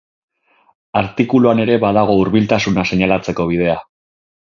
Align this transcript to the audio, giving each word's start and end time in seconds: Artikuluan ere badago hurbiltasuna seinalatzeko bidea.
Artikuluan 1.01 1.61
ere 1.65 1.77
badago 1.85 2.17
hurbiltasuna 2.25 2.87
seinalatzeko 2.93 3.51
bidea. 3.55 3.79